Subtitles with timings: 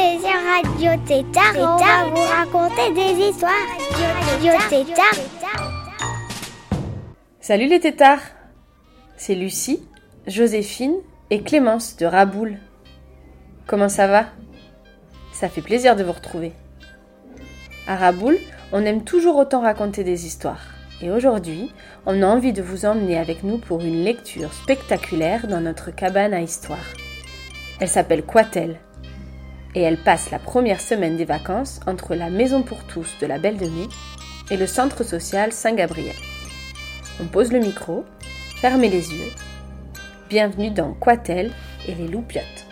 [0.00, 3.52] Radio Tétard et on va vous raconter des histoires.
[4.22, 5.12] Radio Tétard.
[7.38, 8.22] Salut les tétards
[9.18, 9.86] C'est Lucie,
[10.26, 10.94] Joséphine
[11.28, 12.56] et Clémence de Raboul.
[13.66, 14.24] Comment ça va?
[15.34, 16.52] Ça fait plaisir de vous retrouver.
[17.86, 18.38] À Raboul,
[18.72, 20.64] on aime toujours autant raconter des histoires.
[21.02, 21.70] Et aujourd'hui,
[22.06, 26.32] on a envie de vous emmener avec nous pour une lecture spectaculaire dans notre cabane
[26.32, 26.86] à histoire.
[27.80, 28.80] Elle s'appelle Quatel
[29.74, 33.38] et elle passe la première semaine des vacances entre la maison pour tous de la
[33.38, 33.88] Belle de Mai
[34.50, 36.16] et le centre social Saint-Gabriel.
[37.20, 38.04] On pose le micro,
[38.56, 39.30] fermez les yeux.
[40.28, 41.52] Bienvenue dans Quatel
[41.86, 42.69] et les loupiottes.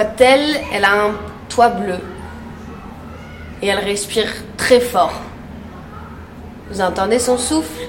[0.00, 1.14] Quatel, elle a un
[1.50, 1.98] toit bleu
[3.60, 5.12] et elle respire très fort.
[6.70, 7.82] Vous entendez son souffle?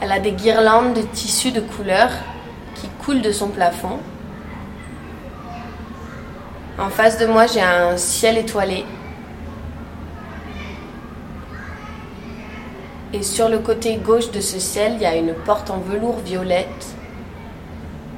[0.00, 2.12] Elle a des guirlandes de tissus de couleurs
[2.76, 3.98] qui coulent de son plafond.
[6.78, 8.84] En face de moi, j'ai un ciel étoilé.
[13.14, 16.20] Et sur le côté gauche de ce ciel, il y a une porte en velours
[16.20, 16.86] violette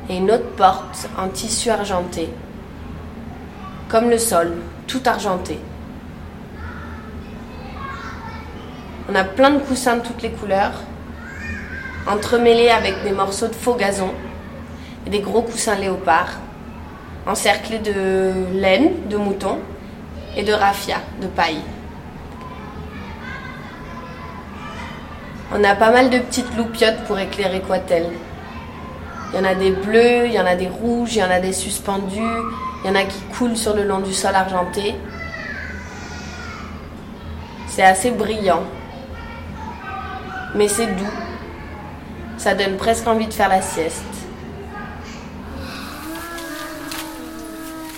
[0.09, 2.28] et une autre porte en tissu argenté.
[3.88, 4.53] Comme le sol,
[4.87, 5.59] tout argenté.
[9.10, 10.81] On a plein de coussins de toutes les couleurs,
[12.06, 14.12] entremêlés avec des morceaux de faux gazon
[15.06, 16.38] et des gros coussins léopard,
[17.27, 19.59] encerclés de laine de mouton
[20.37, 21.60] et de raffia de paille.
[25.56, 28.10] On a pas mal de petites loupiottes pour éclairer Quatel.
[29.32, 31.31] Il y en a des bleus, il y en a des rouges, il y en
[31.31, 32.19] a des suspendus,
[32.82, 34.97] il y en a qui coulent sur le long du sol argenté.
[37.69, 38.65] C'est assez brillant.
[40.56, 41.04] Mais c'est doux.
[42.36, 44.03] Ça donne presque envie de faire la sieste.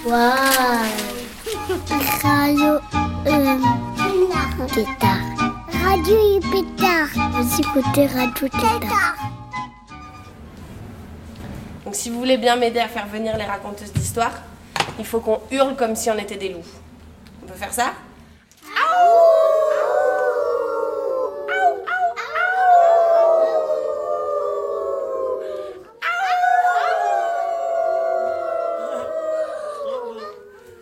[0.04, 0.30] Waouh
[2.22, 2.78] Radio
[3.26, 3.58] euh.
[5.82, 6.85] Radio Pétard.
[7.16, 9.16] Vous écoutez Radio Tétard.
[11.86, 14.32] Donc si vous voulez bien m'aider à faire venir les raconteuses d'histoire,
[14.98, 16.60] il faut qu'on hurle comme si on était des loups.
[17.42, 17.94] On peut faire ça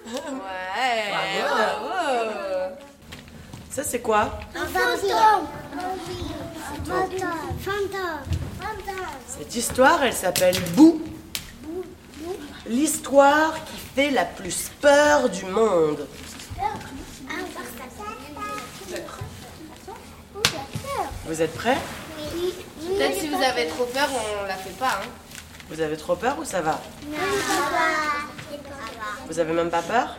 [0.04, 1.44] Ouais.
[3.70, 4.40] Ça, c'est quoi?
[4.54, 5.63] Un fantôme.
[9.26, 11.02] Cette histoire, elle s'appelle Bou.
[12.66, 16.06] L'histoire qui fait la plus peur du monde.
[21.26, 21.78] Vous êtes prêts?
[22.80, 24.08] Peut-être si vous avez trop peur,
[24.42, 25.00] on la fait pas.
[25.02, 25.08] Hein.
[25.70, 26.80] Vous avez trop peur ou ça va?
[29.28, 30.16] Vous avez même pas peur?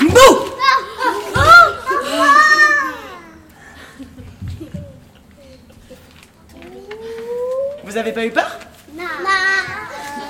[0.00, 0.44] Bouh
[7.84, 8.58] Vous avez pas eu peur
[8.94, 9.04] Non.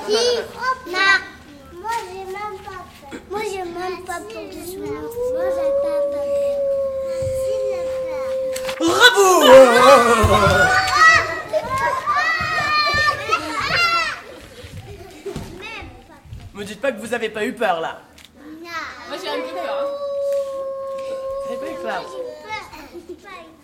[0.06, 0.12] Si.
[0.86, 0.98] Non.
[1.80, 2.80] Moi, j'ai même pas
[3.10, 3.20] peur.
[3.30, 6.26] Moi, j'ai même pas peur de ce Moi, j'ai pas peur.
[7.40, 8.80] Si, j'ai peur.
[8.80, 10.74] Bravo Même pas.
[16.54, 18.00] Me dites pas que vous avez pas eu peur là.
[18.44, 18.68] Non.
[19.08, 19.88] Moi j'ai un peu peur.
[21.46, 22.02] Vous avez pas eu peur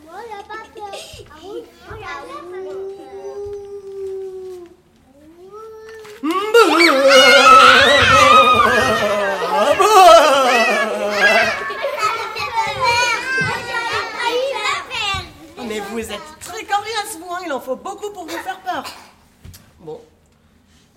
[0.07, 0.95] Moi, j'ai pas peur.
[9.53, 9.99] Ah peur.
[15.67, 17.41] Mais vous êtes très coriace, vous, hein.
[17.45, 18.85] il en faut beaucoup pour vous faire peur.
[19.81, 20.01] Bon,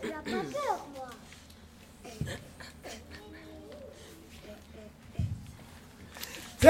[0.03, 1.07] J'ai pas peur, moi.
[6.63, 6.69] non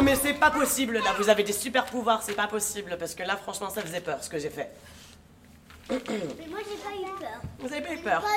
[0.00, 3.24] mais c'est pas possible là, vous avez des super pouvoirs, c'est pas possible, parce que
[3.24, 4.70] là franchement ça faisait peur ce que j'ai fait.
[5.90, 5.96] Mais
[6.48, 7.40] moi j'ai pas eu peur.
[7.58, 8.22] Vous avez pas eu peur?
[8.22, 8.30] Moi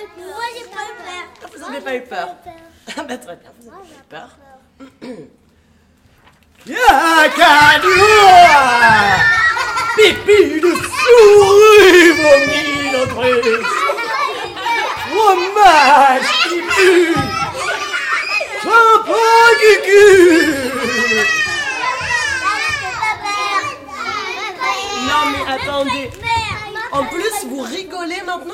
[0.57, 1.49] j'ai pas eu peur.
[1.55, 2.29] Vous avez pas eu peur
[2.97, 4.29] Ah bah très bien, vous avez pas eu peur.
[6.65, 7.95] Yakadua
[9.95, 13.41] Pipi de souris vomi l'entrée
[15.09, 17.15] Fromage qui pue
[19.61, 20.53] qui cue
[25.07, 26.09] Non mais attendez,
[26.91, 28.53] en plus vous rigolez maintenant?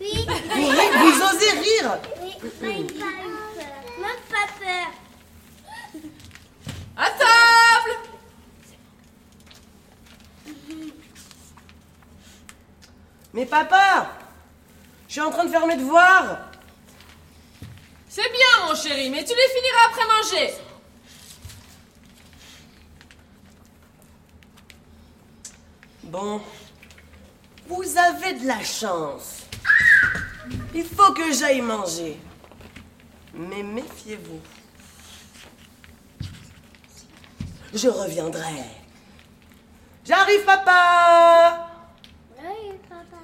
[0.00, 0.26] Oui.
[0.54, 1.98] vous, ri- vous osez rire?
[2.20, 3.06] Oui, pas eu peur.
[3.98, 4.88] Même pas peur.
[6.98, 7.92] À table
[13.36, 14.10] Mais papa
[15.06, 16.38] Je suis en train de faire mes devoirs
[18.08, 20.54] C'est bien mon chéri, mais tu les finiras après manger.
[26.04, 26.40] Bon,
[27.68, 29.42] vous avez de la chance.
[30.74, 32.16] Il faut que j'aille manger.
[33.34, 34.40] Mais méfiez-vous.
[37.74, 38.64] Je reviendrai.
[40.06, 41.68] J'arrive, papa
[42.38, 43.16] Oui, papa.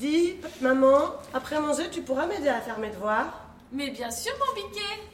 [0.00, 3.38] Dis, maman, après manger, tu pourras m'aider à faire mes devoirs
[3.70, 5.09] Mais bien sûr mon biquet.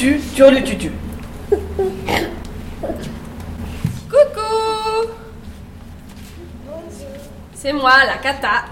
[0.00, 0.90] Où es-tu, Turlututu
[4.08, 5.10] Coucou
[7.54, 8.64] C'est moi, la Kata.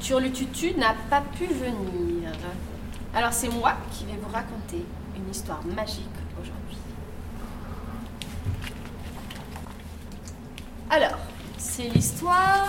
[0.00, 2.30] Turlututu n'a pas pu venir.
[3.14, 4.84] Alors c'est moi qui vais vous raconter
[5.16, 6.06] une histoire magique
[6.40, 6.78] aujourd'hui.
[10.90, 11.18] Alors,
[11.56, 12.68] c'est l'histoire...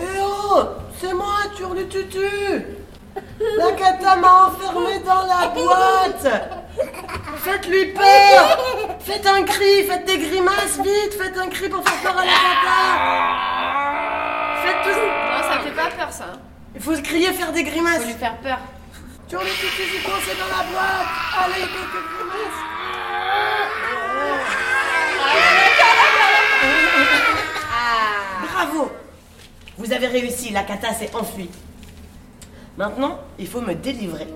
[0.00, 0.62] Eh oh
[0.98, 2.64] C'est moi, Turlututu
[3.58, 6.26] La cata m'a enfermé dans la boîte
[7.36, 8.58] Faites-lui peur
[9.00, 12.32] Faites un cri, faites des grimaces, vite Faites un cri pour faire peur à la
[12.32, 12.78] cata
[14.64, 16.24] Faites tout Non, ça fait pas peur ça.
[16.34, 16.38] hein.
[16.74, 18.58] Il faut crier, faire des grimaces Faut lui faire peur.
[19.28, 21.08] Turlututu, je suis coincé dans la boîte
[21.44, 22.60] Allez, quelques grimaces
[28.42, 28.90] Bravo
[29.78, 31.50] Vous avez réussi, la cata s'est enfuie.
[32.76, 34.26] Maintenant, il faut me délivrer.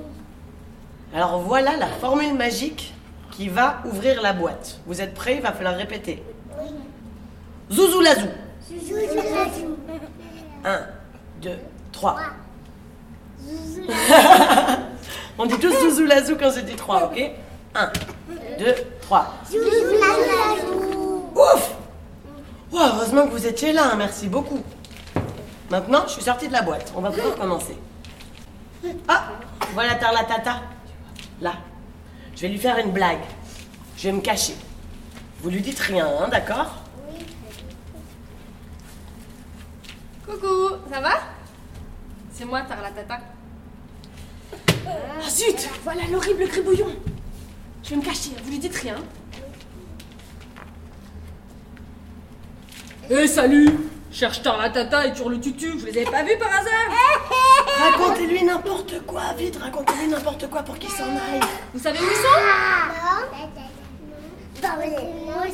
[1.15, 2.95] Alors voilà la formule magique
[3.33, 4.79] qui va ouvrir la boîte.
[4.87, 5.37] Vous êtes prêts?
[5.37, 6.23] Il va falloir répéter.
[7.71, 8.29] Zouzoulazou.
[10.65, 10.81] 1,
[11.43, 11.51] 2,
[11.93, 12.17] 3.
[15.39, 17.31] On dit tous zouzoulazou quand je dis 3, ok?
[17.75, 17.93] 1,
[18.59, 19.35] 2, 3.
[21.35, 21.75] Ouf
[22.71, 24.63] Oh, Heureusement que vous étiez là, hein, merci beaucoup.
[25.71, 26.93] Maintenant, je suis sortie de la boîte.
[26.97, 27.77] On va pouvoir commencer.
[29.07, 29.33] Ah
[29.75, 30.63] Voilà Tarlatata.
[31.41, 31.55] Là.
[32.35, 33.23] Je vais lui faire une blague.
[33.97, 34.55] Je vais me cacher.
[35.41, 36.75] Vous lui dites rien, hein, d'accord?
[40.27, 41.21] Coucou, ça va?
[42.33, 43.21] C'est moi, Tarlatata.
[44.87, 46.89] Ah zut Voilà l'horrible gribouillon.
[47.83, 48.97] Je vais me cacher, vous lui dites rien.
[53.11, 53.71] Eh salut
[54.13, 57.38] Cherche Tarlatata et Turlututu, je les avais pas vus par hasard
[57.79, 61.41] Racontez-lui n'importe quoi, vite, racontez-lui n'importe quoi pour qu'il s'en aille.
[61.73, 62.29] Vous savez où ils sont?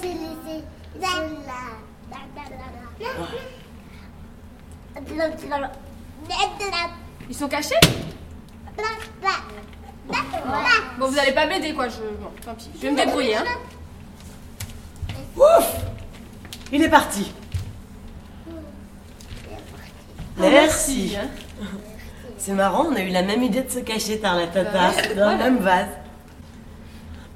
[0.03, 0.65] J'ai laissé
[7.29, 7.75] Ils sont cachés?
[10.99, 11.97] Bon, vous allez pas m'aider quoi, je.
[12.21, 12.71] Bon, tant pis.
[12.77, 13.45] Je vais me débrouiller, hein.
[15.37, 15.75] Ouf
[16.73, 17.33] Il est parti.
[20.37, 21.17] Merci.
[21.17, 21.29] hein.
[22.45, 25.57] C'est marrant, on a eu la même idée de se cacher Tarlatata dans le même
[25.61, 25.87] vase.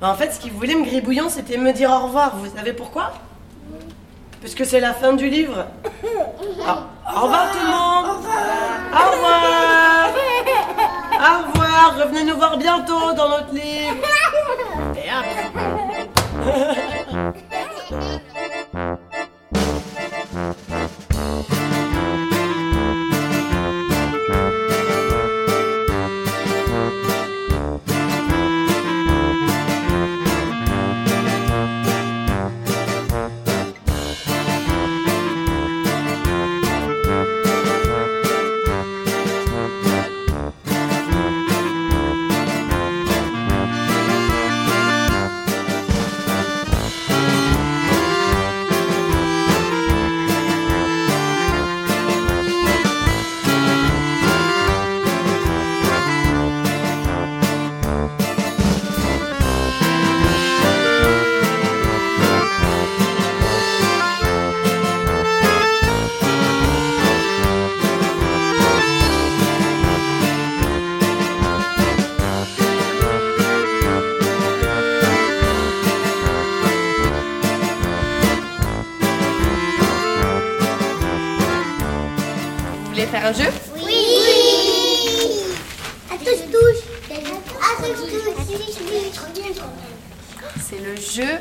[0.03, 2.37] Bah, en fait, ce qu'il voulait, me gribouillant, c'était me dire au revoir.
[2.37, 3.15] Vous savez pourquoi?
[4.43, 5.65] Parce que c'est la fin du livre.
[6.67, 8.19] Ah, au revoir tout le monde.
[8.93, 10.11] Au revoir.
[11.15, 11.97] Au revoir.
[12.05, 13.97] Revenez nous voir bientôt dans notre livre.
[14.95, 15.09] Et
[17.95, 18.12] hop
[82.99, 83.49] voulez faire un jeu?
[83.76, 83.95] Oui
[86.11, 86.83] À touche touche
[87.61, 88.28] À touche touche
[90.61, 91.38] C'est le jeu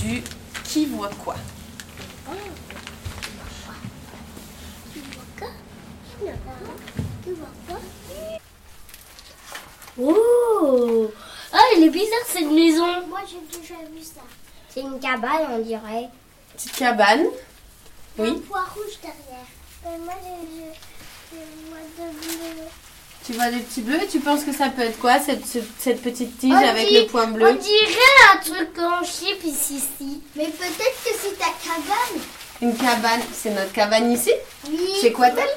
[0.00, 0.22] du
[0.62, 1.34] qui voit quoi.
[10.00, 11.10] Oh
[11.52, 13.06] Ah, elle est bizarre cette maison.
[13.08, 14.20] Moi j'ai déjà vu ça.
[14.68, 16.08] C'est une cabane, on dirait.
[16.56, 17.26] Petite cabane.
[18.18, 18.40] Un Oui.
[18.48, 19.46] poids rouge derrière.
[19.84, 20.48] Mais moi j'ai
[23.26, 25.46] Tu vois des petits bleus et tu penses que ça peut être quoi cette,
[25.78, 29.42] cette, petite tige On avec dit- le point bleu On dirait un truc en chip
[29.44, 30.20] ici, ici.
[30.36, 32.22] Mais peut-être que c'est ta cabane.
[32.60, 33.22] Une cabane.
[33.32, 34.30] C'est notre cabane ici
[34.68, 34.78] Oui.
[35.00, 35.48] C'est Quatel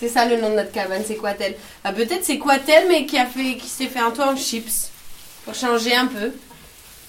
[0.00, 1.56] C'est ça le nom de notre cabane, c'est Quatel.
[1.84, 4.88] Ah, peut-être c'est Quatel mais qui a fait qui s'est fait un toit en chips.
[5.44, 6.32] Pour changer un peu.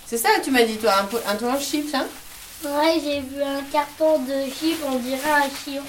[0.06, 2.06] C'est ça que tu m'as dit toi, un, toit en chips, hein?
[2.66, 5.82] Ouais, j'ai vu un carton de chip, on dirait un chien.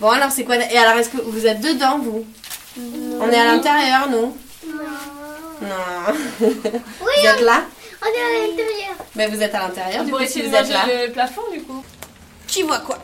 [0.00, 0.56] Bon alors c'est quoi?
[0.56, 2.24] Et alors est-ce que vous êtes dedans vous?
[3.20, 4.36] On est à l'intérieur nous?
[4.66, 4.74] Non.
[5.62, 6.14] Non.
[6.40, 6.50] Oui,
[7.22, 7.62] Vous êtes là?
[8.02, 8.94] on est à l'intérieur.
[9.14, 10.84] Mais vous êtes à l'intérieur, du coup, si vous êtes là.
[10.86, 11.82] le plafond, du coup.
[12.46, 12.98] Qui voit quoi?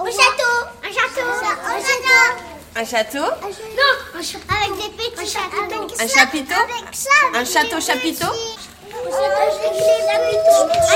[0.00, 0.54] Au château.
[0.82, 1.28] Un château.
[1.66, 2.32] Un château.
[2.74, 4.46] Un château Non, un château.
[4.48, 5.86] Avec des petits châteaux.
[6.00, 6.54] Un chapiteau?
[6.54, 7.10] Avec ça.
[7.34, 8.32] Un château chapiteau?
[8.96, 9.10] Un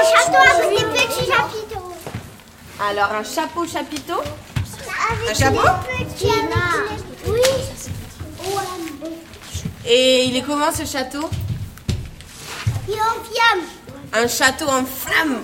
[0.02, 1.92] château avec des petits chapiteaux.
[2.88, 4.22] Alors, un chapeau chapiteau?
[5.10, 5.68] Avec Un chapeau
[7.26, 7.40] Oui.
[9.88, 11.28] Et il est comment ce château?
[12.88, 13.64] Il est en flamme.
[14.12, 15.42] Un château en flammes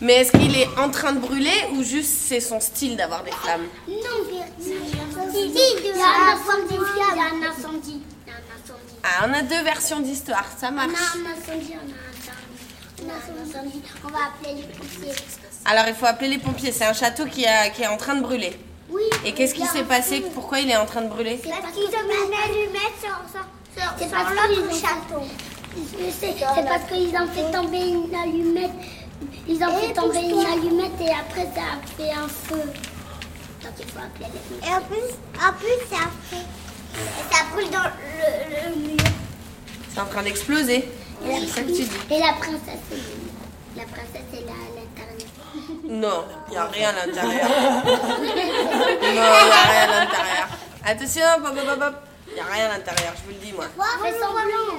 [0.00, 3.30] Mais est-ce qu'il est en train de brûler ou juste c'est son style d'avoir des
[3.32, 3.66] flammes?
[3.88, 3.94] Non,
[4.28, 5.52] il y a un incendie.
[5.52, 6.80] Il y a un incendie.
[6.80, 8.02] Il y a un incendie.
[9.02, 10.90] Ah, on a deux versions d'histoire, ça On a marche.
[10.92, 13.02] un incendie, on a un incendie.
[13.02, 13.82] On a un incendie.
[14.04, 15.14] On va appeler les pompiers.
[15.64, 18.14] Alors il faut appeler les pompiers, c'est un château qui, a- qui est en train
[18.16, 18.58] de brûler.
[18.90, 19.02] Oui.
[19.24, 21.84] Et qu'est-ce qui s'est passé Pourquoi il est en train de brûler C'est parce qu'ils
[21.84, 23.44] ont mis une allumette sur, sur,
[23.76, 25.22] sur, c'est parce l'autre château.
[26.18, 28.70] C'est c'est parce qu'ils ont fait tomber une allumette.
[29.46, 32.62] Ils ont fait tomber une allumette et après ça a fait un feu.
[33.62, 34.68] Donc il faut appeler les pompiers.
[34.68, 36.46] Et en plus, en plus ça fait.
[37.30, 38.96] Ça brûle dans le, le mur.
[39.94, 40.88] C'est en train d'exploser.
[41.24, 41.90] Et la, C'est ça que tu dis.
[42.10, 44.52] et la princesse est La princesse est là.
[45.90, 47.48] Non, il n'y a rien à l'intérieur.
[47.48, 47.92] non,
[49.02, 50.48] il n'y a rien à l'intérieur.
[50.84, 51.94] Attention, hop, hop, hop, hop.
[52.28, 53.66] Il n'y a rien à l'intérieur, je vous le dis moi.
[54.02, 54.78] Fais semblant.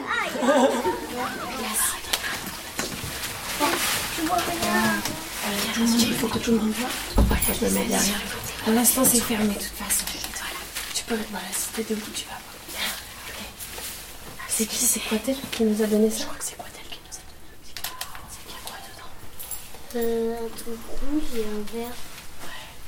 [4.17, 5.01] Je vois rien.
[6.07, 6.89] Il faut que tout le monde voit.
[7.59, 8.21] Je me mets derrière.
[8.63, 10.05] Pour l'instant, c'est fermé de toute façon.
[10.93, 12.41] Tu peux, voilà, si t'es debout, tu vas voir.
[14.47, 16.19] C'est qui C'est quoi tel qui nous a donné ça?
[16.19, 17.49] Je crois que c'est quoi tel qui nous a donné
[18.29, 19.09] C'est qu'il y a quoi dedans
[19.95, 21.93] Euh, un truc rouge et un vert.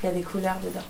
[0.02, 0.84] Il y a des couleurs dedans.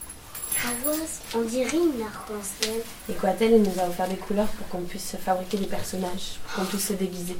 [0.64, 0.96] Ah ouais,
[1.34, 2.82] on dirait une arc-en-ciel.
[3.08, 6.62] Et Quatel, il nous a offert des couleurs pour qu'on puisse fabriquer des personnages, pour
[6.62, 7.36] qu'on puisse se déguiser.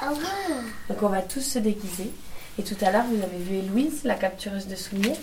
[0.00, 0.54] Ah ouais
[0.88, 2.10] Donc on va tous se déguiser.
[2.58, 5.16] Et tout à l'heure, vous avez vu Héloïse, la captureuse de souvenirs.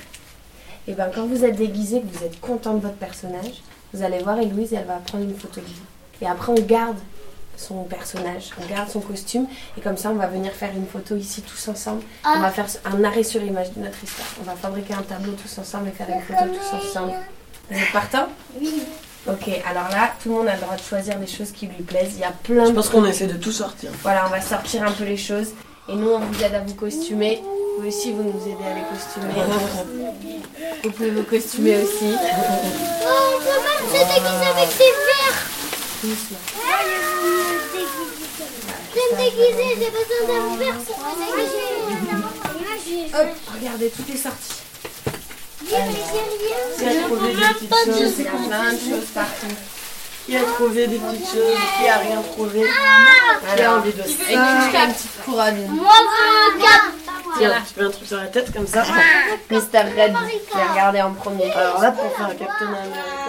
[0.88, 3.62] Et bien quand vous êtes déguisé, que vous êtes content de votre personnage,
[3.94, 6.22] vous allez voir Héloïse et elle va prendre une photo de vous.
[6.22, 6.98] Et après, on garde
[7.60, 9.46] son personnage, on garde son costume.
[9.78, 12.02] Et comme ça, on va venir faire une photo ici tous ensemble.
[12.26, 14.28] On va faire un arrêt sur image de notre histoire.
[14.42, 17.14] On va fabriquer un tableau tous ensemble et faire une photo tous ensemble.
[17.70, 18.28] Vous êtes partants
[18.60, 18.84] Oui.
[19.28, 21.84] Ok, alors là, tout le monde a le droit de choisir des choses qui lui
[21.84, 22.14] plaisent.
[22.16, 23.92] Il y a plein Je de pense qu'on essaie de tout sortir.
[24.02, 25.50] voilà, on va sortir un peu les choses.
[25.90, 27.42] Et nous, on vous aide à vous costumer.
[27.80, 29.34] Vous aussi, vous nous aidez à les costumer.
[30.84, 32.14] Vous pouvez vous costumer aussi.
[32.14, 35.49] Oh, maman, c'est déguisé avec des verres.
[36.02, 36.38] Doucement.
[38.92, 43.14] Je vais me déguiser, j'ai besoin d'un verre pour me déguiser.
[43.14, 44.54] Hop, regardez, tout est sorti.
[45.68, 45.78] Qui a
[47.04, 49.56] trouvé des petites choses Il y a plein de choses partout.
[50.26, 52.62] Qui a trouvé des petites choses Qui a rien trouvé
[53.56, 55.68] Qui a envie de Et ça une petite couronne.
[55.68, 56.94] Moi, je regarde.
[57.38, 58.84] Tiens, tu fais un truc sur la tête comme ça.
[59.52, 59.58] Mr.
[59.58, 60.16] Red,
[60.52, 61.52] je l'ai regardé en premier.
[61.52, 63.29] Alors là, pour faire un Captain America,